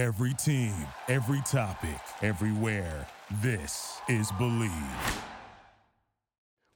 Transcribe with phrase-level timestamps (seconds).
[0.00, 0.72] Every team,
[1.08, 3.06] every topic, everywhere.
[3.42, 4.72] This is Believe.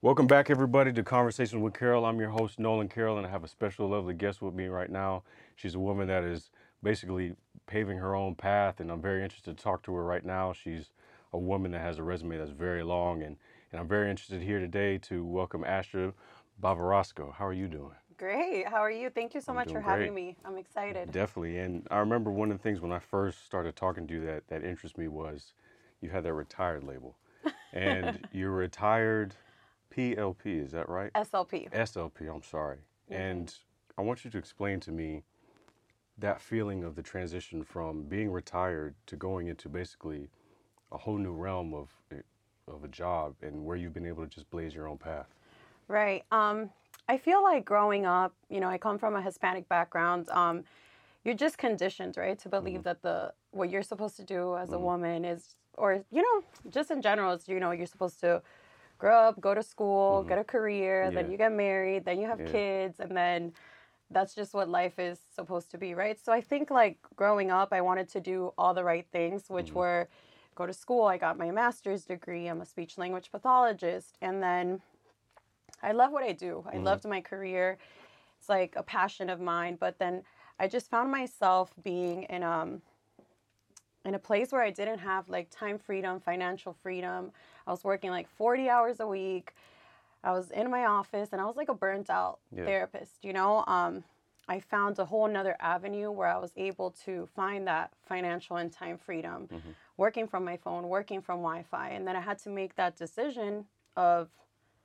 [0.03, 2.05] Welcome back, everybody, to Conversations with Carroll.
[2.05, 4.91] I'm your host, Nolan Carroll, and I have a special, lovely guest with me right
[4.91, 5.23] now.
[5.57, 6.51] She's a woman that is
[6.83, 7.33] basically
[7.67, 10.53] paving her own path, and I'm very interested to talk to her right now.
[10.53, 10.91] She's
[11.33, 13.39] a woman that has a resume that's very long, and,
[13.73, 16.13] and I'm very interested here today to welcome Astrid
[16.63, 17.33] Bavaresco.
[17.33, 17.95] How are you doing?
[18.17, 18.69] Great.
[18.69, 19.11] How are you?
[19.11, 20.15] Thank you so I'm much for having great.
[20.15, 20.37] me.
[20.45, 21.11] I'm excited.
[21.13, 21.59] Definitely.
[21.59, 24.47] And I remember one of the things when I first started talking to you that,
[24.49, 25.53] that interested me was
[26.01, 27.17] you had that retired label.
[27.73, 29.35] And you're retired
[29.95, 31.13] PLP, is that right?
[31.15, 31.71] SLP.
[31.73, 32.79] SLP, I'm sorry.
[33.11, 33.53] And
[33.99, 35.23] I want you to explain to me
[36.19, 40.29] that feeling of the transition from being retired to going into basically
[40.93, 41.89] a whole new realm of
[42.67, 45.27] of a job and where you've been able to just blaze your own path.
[45.87, 46.25] Right.
[46.33, 46.71] Um,
[47.09, 50.29] I feel like growing up, you know, I come from a Hispanic background.
[50.31, 50.65] Um,
[51.25, 52.83] you're just conditioned, right, to believe Mm-hmm.
[52.85, 56.91] that the what you're supposed to do as a woman is, or you know, just
[56.91, 58.43] in general, is you know, you're supposed to
[58.99, 61.33] grow up, go to school, get a career, then Mm-hmm.
[61.33, 62.45] You get married, then you have Yeah.
[62.45, 63.53] kids, and then
[64.11, 66.19] that's just what life is supposed to be, right?
[66.25, 69.71] So I think like growing up, I wanted to do all the right things, which
[69.71, 69.75] Mm-hmm.
[69.75, 70.09] were
[70.55, 71.05] go to school.
[71.07, 72.47] I got my master's degree.
[72.49, 74.81] I'm a speech language pathologist, and then
[75.83, 76.65] I love what I do.
[76.73, 77.79] I loved my career.
[78.39, 79.77] It's like a passion of mine.
[79.79, 80.23] But then
[80.59, 82.83] I just found myself being in um
[84.05, 87.33] in a place where I didn't have like time freedom, financial freedom.
[87.67, 89.55] I was working like 40 hours a week.
[90.23, 92.65] I was in my office and I was like a burnt out Yeah.
[92.65, 93.65] therapist, you know?
[93.67, 94.05] Um
[94.47, 98.71] I found a whole nother avenue where I was able to find that financial and
[98.71, 99.49] time freedom,
[99.97, 103.65] working from my phone, working from Wi-Fi, and then I had to make that decision
[103.97, 104.29] of,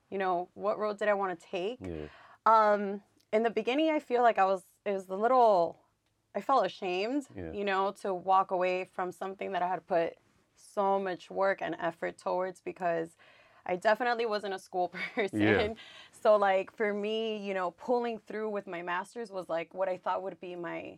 [0.09, 1.79] you know, what road did I want to take?
[1.81, 2.05] Yeah.
[2.45, 5.77] Um, in the beginning, I feel like I was it was a little,
[6.35, 7.51] I felt ashamed, Yeah.
[7.51, 10.13] you know, to walk away from something that I had put
[10.55, 13.15] so much work and effort towards because
[13.65, 15.41] I definitely wasn't a school person.
[15.41, 15.73] Yeah.
[16.11, 19.97] So like for me, you know, pulling through with my masters was like what I
[19.97, 20.97] thought would be my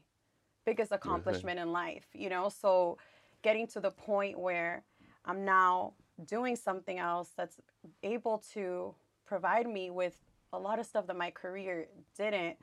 [0.65, 2.47] biggest accomplishment in life, you know?
[2.49, 2.97] So
[3.41, 4.83] getting to the point where
[5.25, 5.93] I'm now
[6.25, 7.59] doing something else that's
[8.03, 8.93] able to
[9.31, 10.17] provide me with
[10.51, 11.87] a lot of stuff that my career
[12.17, 12.57] didn't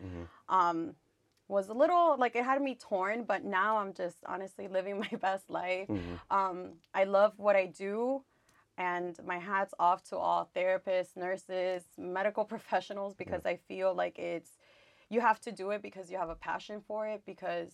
[0.50, 0.78] um
[1.56, 5.14] was a little like it had me torn but now i'm just honestly living my
[5.26, 5.88] best life.
[6.30, 6.56] Um
[7.00, 8.22] i love what i do
[8.76, 14.52] and my hat's off to all therapists nurses medical professionals because i feel like it's
[15.08, 17.72] you have to do it because you have a passion for it because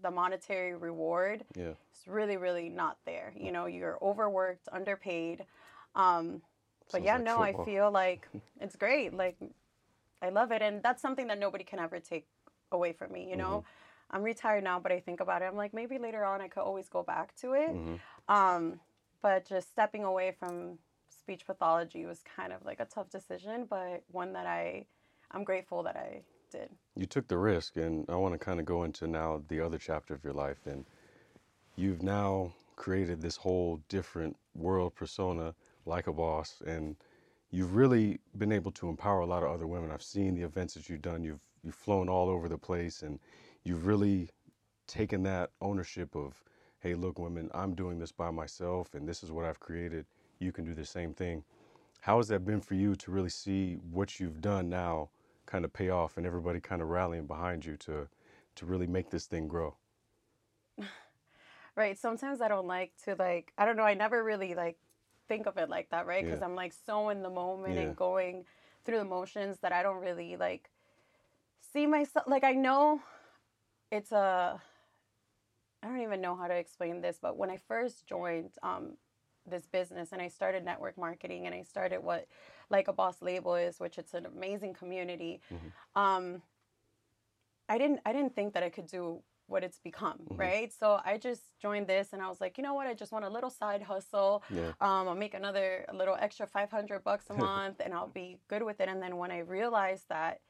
[0.00, 1.74] the monetary reward Yeah.
[1.92, 3.28] it's really really not there.
[3.36, 5.44] You know you're overworked underpaid
[5.94, 6.40] um
[6.92, 7.62] but Sounds yeah like no football.
[7.62, 8.28] i feel like
[8.60, 9.36] it's great like
[10.22, 12.26] i love it and that's something that nobody can ever take
[12.70, 14.16] away from me you know Mm-hmm.
[14.16, 16.62] i'm retired now but i think about it i'm like maybe later on i could
[16.62, 18.34] always go back to it Mm-hmm.
[18.34, 18.80] um
[19.22, 24.02] but just stepping away from speech pathology was kind of like a tough decision but
[24.10, 24.84] one that i
[25.32, 28.66] i'm grateful that i did You took the risk, and I want to kind of
[28.66, 30.58] go into now the other chapter of your life.
[30.66, 30.84] And
[31.76, 35.54] you've now created this whole different world persona,
[35.86, 36.96] like a boss, and
[37.50, 39.90] you've really been able to empower a lot of other women.
[39.90, 41.22] I've seen the events that you've done.
[41.22, 43.18] You've you've flown all over the place, and
[43.64, 44.30] you've really
[44.86, 46.42] taken that ownership of,
[46.80, 50.06] hey, look, women, I'm doing this by myself, and this is what I've created.
[50.38, 51.44] You can do the same thing.
[52.00, 55.10] How has that been for you to really see what you've done now
[55.46, 58.08] kind of pay off and everybody kind of rallying behind you to
[58.54, 59.74] to really make this thing grow?
[61.76, 64.76] right sometimes i don't like to like i don't know i never really like
[65.32, 66.46] think of it like that right because Yeah.
[66.46, 67.82] i'm like so in the moment Yeah.
[67.82, 68.44] and going
[68.84, 70.70] through the motions that i don't really like
[71.72, 73.00] see myself like i know
[73.90, 74.60] it's a
[75.82, 78.96] i don't even know how to explain this but when i first joined um
[79.46, 82.26] this business and i started network marketing and i started what
[82.70, 85.40] like a boss label is which it's an amazing community
[85.96, 86.42] um
[87.68, 89.20] i didn't i didn't think that i could do
[89.52, 92.74] what it's become right so i just joined this and i was like you know
[92.74, 94.72] what i just want a little side hustle Yeah.
[94.80, 98.62] um, I'll make another a little extra 500 bucks a month and I'll be good
[98.62, 98.88] with it.
[98.88, 100.40] And then when I realized that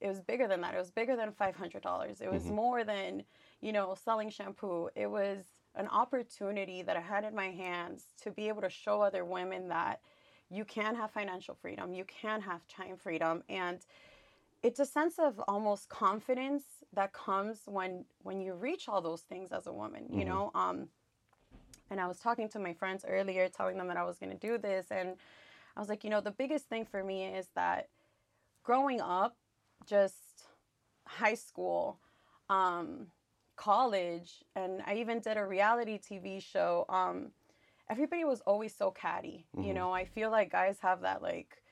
[0.00, 2.22] it was bigger than that, it was bigger than $500.
[2.22, 3.24] It was more than,
[3.60, 4.88] you know, selling shampoo.
[4.94, 5.44] It was
[5.74, 9.68] an opportunity that I had in my hands to be able to show other women
[9.68, 10.00] that
[10.48, 13.42] you can have financial freedom, you can have time freedom.
[13.48, 13.78] And
[14.62, 19.52] it's a sense of almost confidence that comes when when you reach all those things
[19.52, 20.88] as a woman you know um
[21.90, 24.38] and i was talking to my friends earlier telling them that i was going to
[24.38, 25.16] do this and
[25.76, 27.88] i was like you know the biggest thing for me is that
[28.62, 29.36] growing up
[29.86, 30.44] just
[31.06, 31.98] high school
[32.48, 33.06] um
[33.60, 37.30] college and I even did a reality TV show, um,
[37.90, 39.46] everybody was always so catty.
[39.54, 39.74] You Mhm.
[39.74, 41.62] know, I feel like guys have that like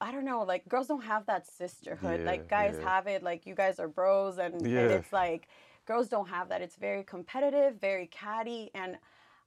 [0.00, 2.20] I don't know, like girls don't have that sisterhood.
[2.20, 2.88] Yeah, like guys yeah.
[2.88, 5.48] have it, like you guys are bros and, and it's like
[5.86, 6.62] girls don't have that.
[6.62, 8.96] It's very competitive, very catty and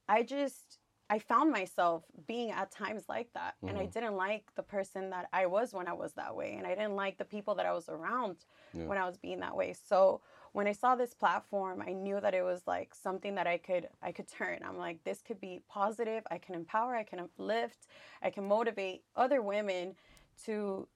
[0.08, 0.78] I just
[1.10, 3.92] I found myself being at times like that and I Mhm.
[3.92, 6.96] didn't like the person that I was when I was that way and I didn't
[6.96, 8.36] like the people that I was around
[8.72, 8.86] Yeah.
[8.86, 9.74] when I was being that way.
[9.74, 10.22] So
[10.52, 13.88] when I saw this platform, I knew that it was like something that I could
[14.02, 14.60] I could turn.
[14.64, 16.22] I'm like this could be positive.
[16.30, 17.86] I can empower, I can uplift,
[18.22, 19.96] I can motivate other women
[20.44, 20.88] to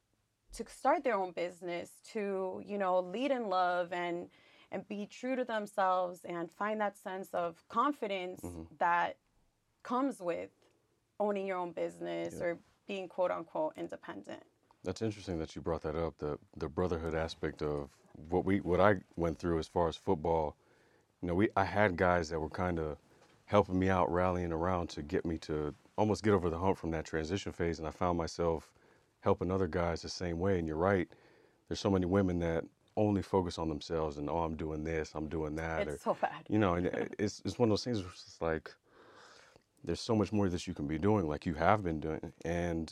[0.54, 4.30] to start their own business, to, you know, lead in love and
[4.70, 8.66] and be true to themselves and find that sense of confidence Mhm.
[8.78, 9.16] that
[9.82, 10.50] comes with
[11.20, 12.44] owning your own business Yeah.
[12.44, 14.42] or being quote unquote independent.
[14.84, 16.18] That's interesting that you brought that up.
[16.18, 17.90] The the brotherhood aspect of
[18.28, 20.56] what we what I went through as far as football.
[21.20, 22.98] You know, we I had guys that were kind of
[23.46, 26.90] helping me out, rallying around to get me to almost get over the hump from
[26.92, 28.72] that transition phase, and I found myself
[29.28, 30.58] helping other guys the same way.
[30.58, 31.08] And you're right.
[31.68, 32.64] There's so many women that
[32.96, 36.16] only focus on themselves and oh, I'm doing this, I'm doing that, or It's so
[36.20, 36.40] bad.
[36.48, 36.86] you know, and
[37.18, 38.66] it's it's one of those things where it's like
[39.84, 42.32] there's so much more that you can be doing, like you have been doing.
[42.44, 42.86] And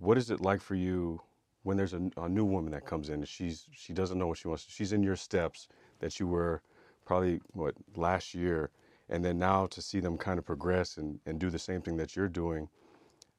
[0.00, 1.20] what is it like for you
[1.62, 4.38] when there's a, a new woman that comes in and she's she doesn't know what
[4.38, 4.66] she wants?
[4.68, 5.68] She's in your steps
[6.00, 6.60] that you were
[7.06, 8.70] probably what last year,
[9.08, 11.96] and then now to see them kind of progress and, and do the same thing
[11.98, 12.68] that you're doing.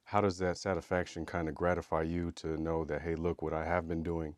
[0.06, 3.66] How does that satisfaction kind of gratify you to know that hey, look what I
[3.66, 4.38] have been doing,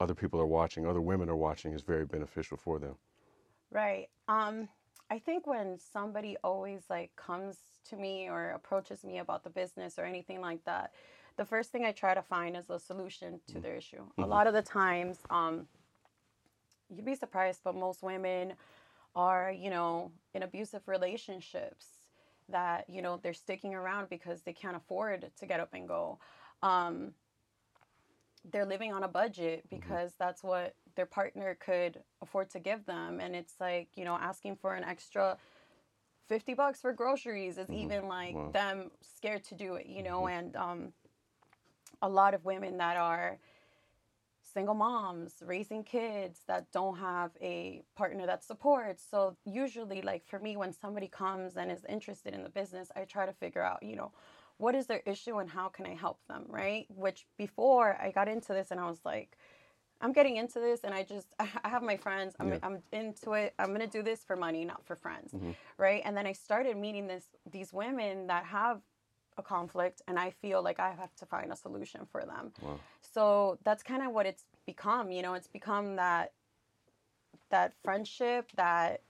[0.00, 2.98] other people are watching, other women are watching is very beneficial for them.
[3.70, 4.08] Right.
[4.28, 4.68] Um,
[5.10, 9.98] I think when somebody always like comes to me or approaches me about the business
[9.98, 10.94] or anything like that,
[11.36, 14.10] the first thing I try to find is a solution to their issue.
[14.20, 14.26] A Mhm.
[14.26, 15.68] lot of the times, um,
[16.88, 18.54] you'd be surprised, but most women
[19.14, 21.97] are, you know, in abusive relationships
[22.48, 26.18] that, you know, they're sticking around because they can't afford to get up and go.
[26.62, 27.12] Um,
[28.50, 33.20] they're living on a budget because that's what their partner could afford to give them
[33.20, 35.36] and it's like you know asking for an extra
[36.28, 37.74] 50 bucks for groceries is Mhm.
[37.74, 38.50] even like Wow.
[38.52, 40.92] them scared to do it you know and um
[42.02, 43.38] a lot of women that are
[44.52, 50.38] single moms raising kids that don't have a partner that supports so usually like for
[50.38, 53.82] me when somebody comes and is interested in the business i try to figure out
[53.82, 54.12] you know
[54.58, 56.84] what is their issue and how can I help them, right?
[56.88, 59.38] Which before I got into this and I was like,
[60.00, 62.34] I'm getting into this and I just I have my friends.
[62.40, 62.58] I'm Yeah.
[62.62, 63.54] I'm into it.
[63.58, 65.54] I'm gonna do this for money, not for friends, Mhm.
[65.76, 66.02] right?
[66.04, 68.82] And then I started meeting this these women that have
[69.38, 72.52] a conflict and I feel like I have to find a solution for them.
[72.62, 72.78] Wow.
[73.00, 75.10] So that's kind of what it's become.
[75.10, 76.32] You know, it's become that
[77.50, 79.02] that friendship that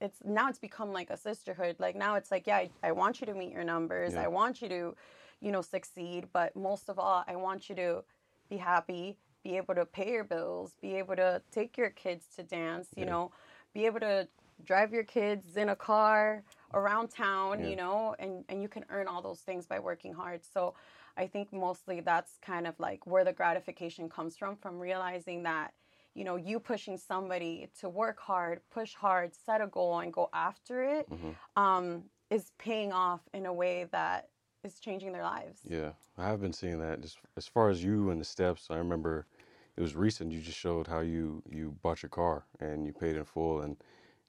[0.00, 1.76] it's now it's become like a sisterhood.
[1.78, 4.14] Like now it's like, yeah, I, I want you to meet your numbers.
[4.14, 4.22] Yeah.
[4.22, 4.94] I want you to,
[5.40, 6.28] you know, succeed.
[6.32, 8.04] But most of all, I want you to
[8.48, 12.42] be happy, be able to pay your bills, be able to take your kids to
[12.42, 13.10] dance, you Yeah.
[13.10, 13.32] know,
[13.74, 14.28] be able to
[14.64, 16.42] drive your kids in a car
[16.74, 17.70] around town, Yeah.
[17.70, 20.44] you know, and, and you can earn all those things by working hard.
[20.44, 20.74] So
[21.16, 25.74] I think mostly that's kind of like where the gratification comes from, from realizing that,
[26.14, 30.28] you know, you pushing somebody to work hard, push hard, set a goal, and go
[30.32, 31.38] after it, Mhm.
[31.56, 34.30] um, is paying off in a way that
[34.62, 35.62] is changing their lives.
[35.64, 37.00] Yeah, I have been seeing that.
[37.00, 39.26] Just as far as you and the steps, I remember
[39.76, 40.32] it was recent.
[40.32, 43.76] You just showed how you you bought your car and you paid in full, and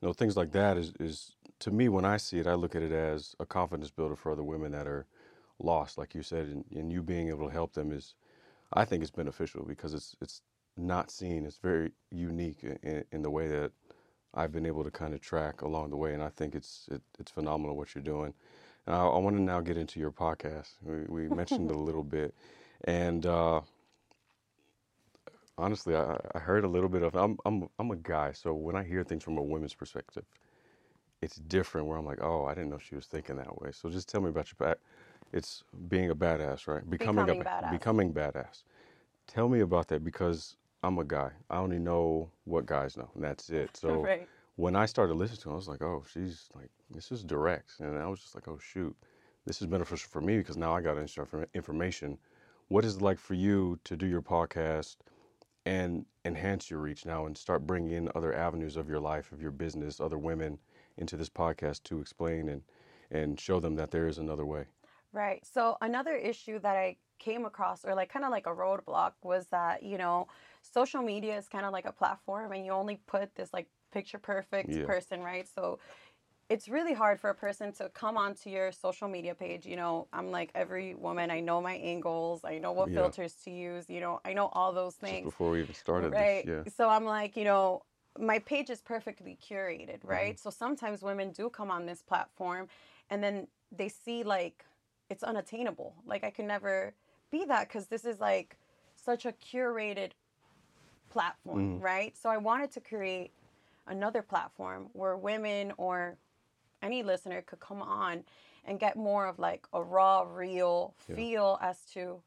[0.01, 2.75] you know things like that is is to me when I see it, I look
[2.75, 5.05] at it as a confidence builder for other women that are
[5.59, 8.15] lost, like you said, and, and you being able to help them is,
[8.73, 10.41] I think it's beneficial because it's it's
[10.77, 11.45] not seen.
[11.45, 13.71] It's very unique in, in the way that
[14.33, 17.01] I've been able to kind of track along the way, and I think it's it,
[17.19, 18.33] it's phenomenal what you're doing.
[18.85, 20.69] And I, I want to now get into your podcast.
[20.83, 22.33] We, we mentioned a little bit,
[22.85, 23.61] and uh,
[25.57, 27.15] honestly, I, I heard a little bit of.
[27.15, 30.25] I'm I'm I'm a guy, so when I hear things from a women's perspective,
[31.21, 31.87] it's different.
[31.87, 33.71] Where I'm like, oh, I didn't know she was thinking that way.
[33.71, 34.77] So just tell me about your back.
[35.31, 36.87] It's being a badass, right?
[36.89, 37.71] Becoming, Becoming a badass.
[37.71, 38.63] becoming badass.
[39.27, 41.31] Tell me about that because I'm a guy.
[41.49, 43.69] I only know what guys know, and that's it.
[43.75, 44.27] So right.
[44.55, 47.79] when I started listening to her, I was like, oh, she's like, this is direct.
[47.79, 48.95] And I was just like, oh, shoot,
[49.45, 50.97] this is beneficial for me because now I got
[51.53, 52.17] information.
[52.69, 54.97] What is it like for you to do your podcast
[55.65, 59.41] and enhance your reach now and start bringing in other avenues of your life, of
[59.41, 60.57] your business, other women
[60.99, 62.63] into this podcast to explain and,
[63.11, 64.67] and show them that there is another way?
[65.11, 65.45] Right.
[65.45, 69.47] So another issue that I came across or like kind of like a roadblock was
[69.47, 70.27] that you know
[70.61, 74.19] social media is kind of like a platform and you only put this like picture
[74.19, 74.83] perfect Yeah.
[74.83, 75.79] person right so
[76.49, 80.07] it's really hard for a person to come onto your social media page you know
[80.13, 82.93] i'm like every woman i know my angles i know what Yeah.
[82.93, 86.11] filters to use you know i know all those Just things before we even started
[86.13, 86.63] right this, yeah.
[86.67, 87.81] so i'm like you know
[88.19, 90.11] my page is perfectly curated Mm-hmm.
[90.11, 92.67] right so sometimes women do come on this platform
[93.09, 94.65] and then they see like
[95.09, 96.93] it's unattainable like i can never
[97.31, 98.57] be that because this is like
[98.95, 100.11] such a curated
[101.09, 101.81] platform Mhm.
[101.81, 103.31] right so i wanted to create
[103.87, 106.17] another platform where women or
[106.81, 108.23] any listener could come on
[108.65, 111.15] and get more of like a raw real Yeah.
[111.15, 112.21] feel as to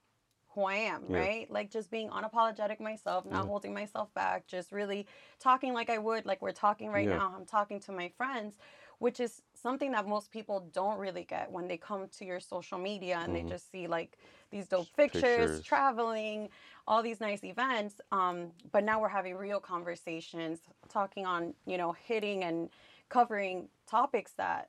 [0.54, 1.18] who I am, Yeah.
[1.20, 1.50] right?
[1.50, 3.46] Like just being unapologetic myself, not Yeah.
[3.46, 5.06] holding myself back, just really
[5.38, 7.16] talking like I would, like we're talking right Yeah.
[7.18, 7.34] now.
[7.36, 8.56] I'm talking to my friends,
[8.98, 12.78] which is something that most people don't really get when they come to your social
[12.78, 13.48] media and they Mhm.
[13.48, 14.18] just see like
[14.50, 15.62] these dope pictures, pictures.
[15.62, 16.50] traveling,
[16.86, 18.00] all these nice events.
[18.12, 22.68] Um, but now we're having real conversations, talking on, you know, hitting and
[23.08, 24.68] covering topics that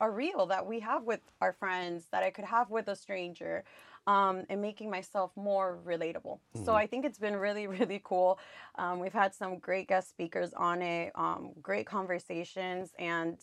[0.00, 3.64] are real that we have with our friends that I could have with a stranger
[4.06, 6.40] um, and making myself more relatable.
[6.52, 6.76] So Mhm.
[6.76, 8.38] I think it's been really, really cool.
[8.76, 12.92] Um, we've had some great guest speakers on it, um, great conversations.
[12.98, 13.38] And,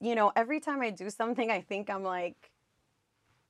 [0.00, 2.52] you know, every time I do something, I think I'm like,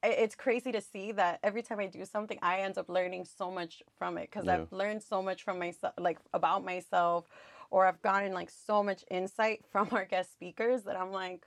[0.04, 3.50] it's crazy to see that every time I do something, I end up learning so
[3.50, 4.49] much from it because Yeah.
[4.49, 7.28] I've learned so much from myself, like about myself,
[7.70, 11.46] or I've gotten like so much insight from our guest speakers that I'm like,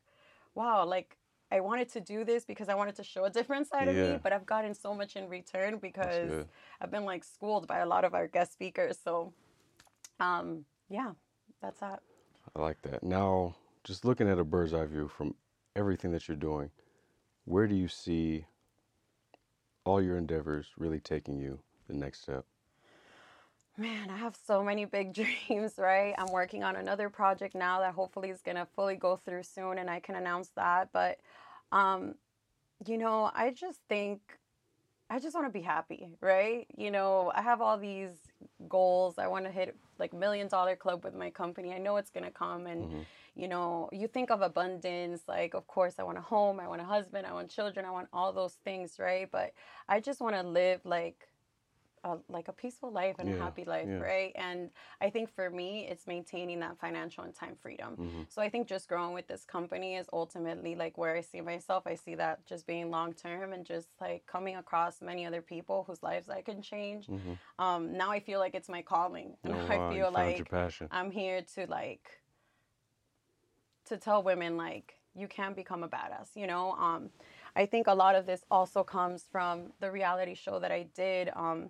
[0.55, 1.17] wow, like
[1.51, 4.19] I wanted to do this because I wanted to show a different side of me,
[4.23, 6.45] but I've gotten so much in return because.
[6.81, 8.99] I've been like schooled by a lot of our guest speakers.
[9.01, 9.33] So,
[10.19, 11.11] um, yeah,
[11.61, 12.01] that's that.
[12.55, 13.03] I like that.
[13.03, 15.35] Now, just looking at a bird's eye view from
[15.75, 16.69] everything that you're doing,
[17.45, 18.45] where do you see
[19.85, 22.45] all your endeavors really taking you the next step?
[23.77, 25.13] Man, I have so many big
[25.49, 26.15] dreams, right?
[26.17, 29.77] I'm working on another project now that hopefully is going to fully go through soon
[29.79, 30.89] and I can announce that.
[30.93, 31.19] But,
[31.71, 32.15] um,
[32.85, 34.21] you know, I just think
[35.09, 36.67] I just want to be happy, right?
[36.77, 38.11] You know, I have all these
[38.67, 39.19] goals.
[39.19, 41.73] I want to hit like million dollar club with my company.
[41.73, 43.05] I know it's going to come and Mhm.
[43.35, 46.81] you know, you think of abundance, like of course I want a home, I want
[46.81, 49.29] a husband, I want children, I want all those things, right?
[49.31, 49.53] But
[49.89, 51.27] I just want to live like
[52.05, 53.99] a, like a peaceful life and a happy life, yeah.
[53.99, 54.31] right?
[54.35, 54.69] And
[55.01, 57.97] I think for me, it's maintaining that financial and time freedom.
[57.97, 58.25] Mhm.
[58.29, 61.87] So I think just growing with this company is ultimately like where I see myself.
[61.87, 65.83] I see that just being long term and just like coming across many other people
[65.85, 67.07] whose lives I can change.
[67.07, 67.37] Mhm.
[67.59, 70.51] Um, now I feel like it's my calling, and Oh, I wow, feel like.
[70.91, 72.21] I'm here to like
[73.85, 76.71] to tell women like you can become a badass, you know?
[76.73, 77.09] Um
[77.55, 81.29] I think a lot of this also comes from the reality show that I did.
[81.35, 81.69] Um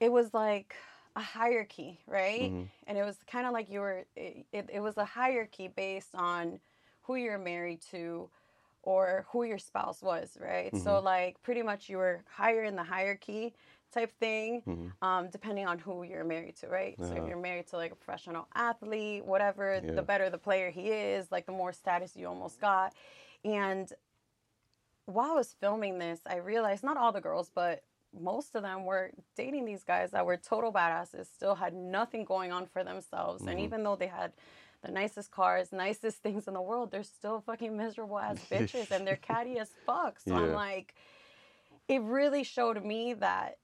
[0.00, 0.76] it was like
[1.16, 2.54] a hierarchy, right?
[2.54, 2.70] Mhm.
[2.86, 6.14] And it was kind of like you were it, it, it was a hierarchy based
[6.14, 6.60] on
[7.02, 8.30] who you're married to
[8.82, 10.76] or who your spouse was, right?
[10.76, 11.00] So Mhm.
[11.00, 13.54] like pretty much you were higher in the hierarchy
[13.92, 14.92] type thing Mhm.
[15.02, 17.02] um, depending on who you're married to, right?
[17.04, 17.26] So if Uh-huh.
[17.26, 19.92] you're married to like a professional athlete, whatever, Yeah.
[19.94, 22.94] the better the player he is, like the more status you almost got.
[23.44, 23.90] And
[25.06, 27.84] while I was filming this, I realized not all the girls, but
[28.18, 32.52] most of them were dating these guys that were total badasses, still had nothing going
[32.52, 33.46] on for themselves.
[33.46, 33.64] And Mhm.
[33.64, 34.32] even though they had
[34.82, 39.06] the nicest cars, nicest things in the world, they're still fucking miserable ass bitches and
[39.06, 40.18] they're catty as fuck.
[40.20, 40.94] So I'm like,
[41.88, 43.58] it really showed me that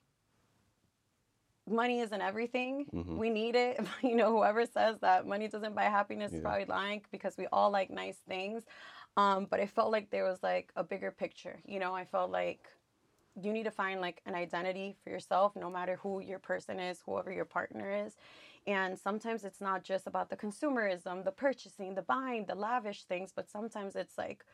[1.69, 2.87] money isn't everything.
[2.93, 3.17] Mhm.
[3.17, 3.81] We need it.
[4.03, 7.71] You know, whoever says that money doesn't buy happiness is probably lying because we all
[7.71, 8.65] like nice things.
[9.17, 11.61] Um, but I felt like there was like a bigger picture.
[11.65, 12.69] You know, I felt like
[13.41, 17.01] you need to find like an identity for yourself, no matter who your person is,
[17.05, 18.17] whoever your partner is.
[18.67, 23.33] And sometimes it's not just about the consumerism, the purchasing, the buying, the lavish things,
[23.35, 24.45] but sometimes it's like,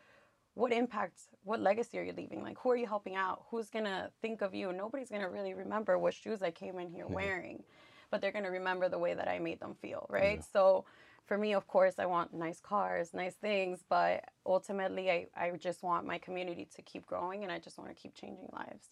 [0.54, 2.42] what impact, what legacy are you leaving?
[2.42, 3.44] Like, who are you helping out?
[3.50, 4.72] Who's gonna think of you?
[4.72, 7.14] Nobody's gonna really remember what shoes I came in here Yeah.
[7.14, 7.62] wearing,
[8.10, 10.40] but they're gonna remember the way that I made them feel, right?
[10.40, 10.44] Yeah.
[10.52, 10.84] So,
[11.26, 15.83] for me, of course, I want nice cars, nice things, but ultimately, I, I just
[15.83, 18.88] want my community to keep growing and I just want to keep changing lives.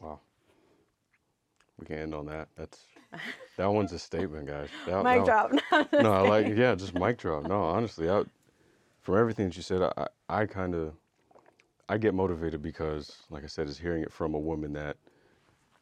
[0.00, 0.20] Wow.
[1.78, 2.48] We can end on that.
[2.56, 2.84] That's
[3.56, 4.68] that one's a statement, guys.
[4.86, 5.92] That, Mic that- drop.
[5.92, 7.44] no, I like yeah, just mic drop.
[7.44, 8.24] No, honestly, I,
[9.02, 10.92] from everything that you said, I, I kind of,
[11.88, 14.96] I get motivated because, like I said, is hearing it from a woman that,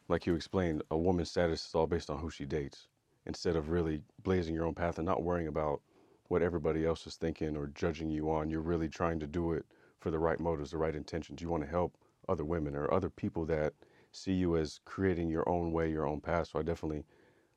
[0.07, 2.87] like you explained, a woman's status is all based on who she dates,
[3.27, 5.81] instead of really blazing your own path and not worrying about
[6.29, 8.49] what everybody else is thinking or judging you on.
[8.49, 9.65] You're really trying to do it
[9.99, 11.41] for the right motives, the right intentions.
[11.41, 11.97] You want to help
[12.29, 13.73] other women or other people that
[14.13, 16.49] see you as creating your own way, your own path.
[16.49, 17.05] So I definitely,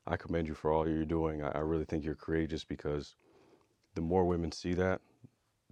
[0.07, 1.43] I commend you for all you're doing.
[1.45, 3.17] I, I really think you're courageous because
[3.95, 5.01] the more women see that,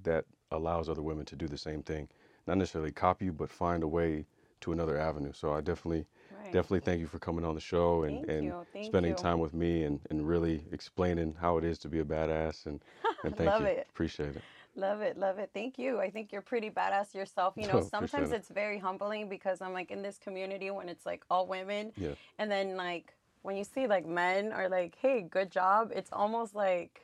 [0.02, 2.08] that allows other women to do the same thing.
[2.46, 4.26] Not necessarily copy you, but find a way
[4.62, 5.32] to another avenue.
[5.34, 6.06] So I definitely.
[6.52, 9.16] Definitely thank you for coming on the show and, Thank and thank spending you.
[9.16, 12.66] time with me and, and really explaining how it is to be a badass.
[12.66, 12.80] And,
[13.24, 13.66] and thank Love you.
[13.68, 13.86] it.
[13.90, 14.42] Appreciate it.
[14.76, 15.50] Love it, love it.
[15.52, 15.98] Thank you.
[15.98, 17.54] I think you're pretty badass yourself.
[17.56, 21.04] You know, Oh, sometimes it's very humbling because I'm like in this community when it's
[21.04, 21.92] like all women.
[21.96, 22.14] Yeah.
[22.38, 26.54] And then like when you see like men are like, hey, good job, it's almost
[26.54, 27.00] like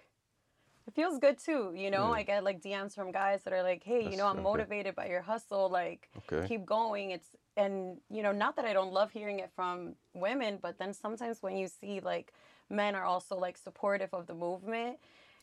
[0.87, 1.73] it feels good too.
[1.75, 2.19] You know, Yeah.
[2.19, 4.43] I get like DMs from guys that are like, hey, you know, I'm okay.
[4.43, 5.69] motivated by your hustle.
[5.69, 6.47] Like, Okay.
[6.47, 7.11] keep going.
[7.11, 10.93] It's, and, you know, not that I don't love hearing it from women, but then
[10.93, 12.33] sometimes when you see like
[12.71, 14.99] men are also like supportive of the movement,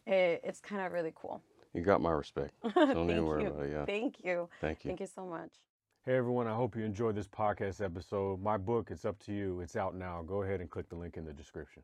[0.05, 1.41] it, it's kind of really cool.
[1.73, 2.53] You got my respect.
[2.63, 3.49] Don't Thank even worry you.
[3.49, 3.71] about it.
[3.71, 3.85] Yeah.
[3.85, 4.49] Thank you.
[4.59, 4.89] Thank you.
[4.89, 5.51] Thank you so much.
[6.03, 8.41] Hey everyone, I hope you enjoyed this podcast episode.
[8.41, 10.23] My book, It's Up to You, it's out now.
[10.25, 11.83] Go ahead and click the link in the description.